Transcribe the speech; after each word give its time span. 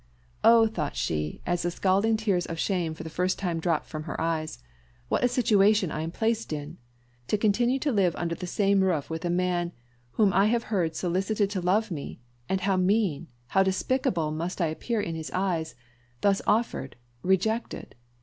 "Oh!" 0.43 0.65
thought 0.65 0.95
she, 0.95 1.41
as 1.45 1.61
the 1.61 1.69
scalding 1.69 2.17
tears 2.17 2.47
of 2.47 2.57
shame 2.57 2.95
for 2.95 3.03
the 3.03 3.09
first 3.11 3.37
time 3.37 3.59
dropped 3.59 3.85
from 3.85 4.05
her 4.05 4.19
eyes, 4.19 4.57
"what 5.09 5.23
a 5.23 5.27
situation 5.27 5.91
am 5.91 5.99
I 5.99 6.07
placed 6.07 6.51
in! 6.51 6.77
To 7.27 7.37
continue 7.37 7.77
to 7.77 7.91
live 7.91 8.15
under 8.15 8.33
the 8.33 8.47
same 8.47 8.81
roof 8.83 9.11
with 9.11 9.21
the 9.21 9.29
man 9.29 9.73
whom 10.13 10.33
I 10.33 10.47
have 10.47 10.63
heard 10.73 10.95
solicited 10.95 11.51
to 11.51 11.61
love 11.61 11.91
me; 11.91 12.19
and 12.49 12.61
how 12.61 12.77
mean 12.77 13.27
how 13.49 13.61
despicable 13.61 14.31
must 14.31 14.59
I 14.59 14.69
appear 14.69 15.01
in 15.01 15.13
his 15.13 15.29
eyes 15.35 15.75
thus 16.21 16.41
offered 16.47 16.95
rejected! 17.21 17.93